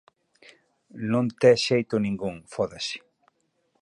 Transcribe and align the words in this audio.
Non 1.11 1.25
tes 1.39 1.59
xeito 1.67 1.95
ningún, 2.05 2.35
fódase. 2.53 2.97